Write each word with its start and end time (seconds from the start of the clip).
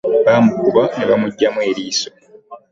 Bamukuba 0.25 0.83
ne 0.97 1.05
bamugyamu 1.09 1.59
eriiso. 1.69 2.09